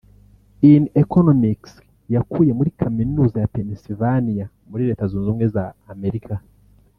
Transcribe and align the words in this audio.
…in 0.71 0.83
Economics 1.03 1.73
yakuye 2.15 2.51
muri 2.57 2.69
Kaminuza 2.81 3.37
ya 3.39 3.51
Pennsylvania 3.53 4.45
muri 4.69 4.81
Leta 4.89 5.03
Zunze 5.11 5.25
Ubumwe 5.27 5.45
za 5.55 5.65
Amerika 5.93 6.33